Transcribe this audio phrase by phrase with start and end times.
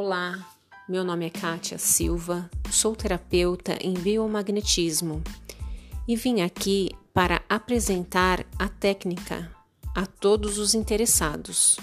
[0.00, 0.38] Olá,
[0.88, 5.20] meu nome é Kátia Silva, sou terapeuta em biomagnetismo
[6.06, 9.50] e vim aqui para apresentar a técnica
[9.96, 11.78] a todos os interessados.